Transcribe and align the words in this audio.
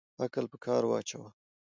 عقل 0.23 0.45
په 0.51 0.57
کار 0.65 0.83
واچوه 0.87 1.29